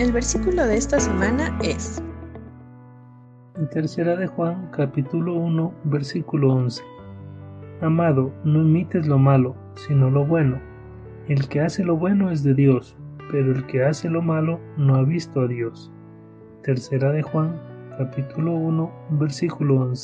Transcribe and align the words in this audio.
El 0.00 0.12
versículo 0.12 0.66
de 0.66 0.78
esta 0.78 0.98
semana 0.98 1.58
es 1.62 2.02
en 3.58 3.68
Tercera 3.68 4.16
de 4.16 4.26
Juan, 4.28 4.70
capítulo 4.72 5.34
1, 5.34 5.74
versículo 5.84 6.54
11. 6.54 6.82
Amado, 7.82 8.32
no 8.42 8.62
imites 8.62 9.06
lo 9.06 9.18
malo, 9.18 9.54
sino 9.74 10.08
lo 10.08 10.24
bueno. 10.24 10.58
El 11.28 11.46
que 11.48 11.60
hace 11.60 11.84
lo 11.84 11.98
bueno 11.98 12.30
es 12.30 12.42
de 12.42 12.54
Dios, 12.54 12.96
pero 13.30 13.52
el 13.52 13.66
que 13.66 13.84
hace 13.84 14.08
lo 14.08 14.22
malo 14.22 14.58
no 14.78 14.94
ha 14.94 15.02
visto 15.02 15.42
a 15.42 15.46
Dios. 15.46 15.92
Tercera 16.62 17.12
de 17.12 17.20
Juan, 17.20 17.60
capítulo 17.98 18.52
1, 18.52 18.90
versículo 19.10 19.82
11. 19.82 19.98